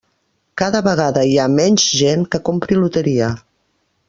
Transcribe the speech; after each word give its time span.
Cada 0.61 0.79
vegada 0.87 1.25
hi 1.33 1.37
ha 1.37 1.45
menys 1.59 1.87
gent 2.01 2.27
que 2.37 2.43
compri 2.51 2.79
loteria. 2.81 3.31